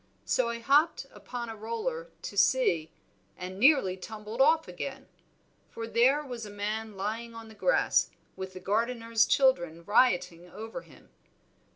[0.25, 2.91] So I hopped upon a roller to see,
[3.37, 5.05] and nearly tumbled off again;
[5.69, 10.81] for there was a man lying on the grass, with the gardener's children rioting over
[10.81, 11.11] him.